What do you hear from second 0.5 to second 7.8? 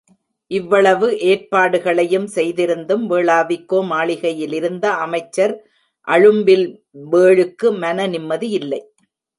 இவ்வளவு ஏற்பாடுகளையும் செய்திருந்தும், வேளாவிக்கோ மாளிகையிலிருந்த அமைச்சர் அழும்பில்வேளுக்கு